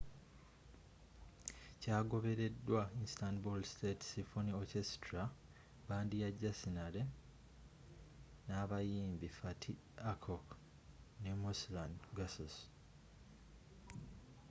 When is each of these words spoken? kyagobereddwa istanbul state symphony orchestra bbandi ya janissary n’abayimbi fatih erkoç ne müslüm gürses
kyagobereddwa 1.81 2.81
istanbul 3.07 3.59
state 3.73 4.03
symphony 4.11 4.51
orchestra 4.61 5.21
bbandi 5.81 6.15
ya 6.23 6.29
janissary 6.41 7.01
n’abayimbi 8.45 9.27
fatih 9.39 9.79
erkoç 10.09 10.47
ne 11.21 11.31
müslüm 11.43 11.91
gürses 12.17 12.55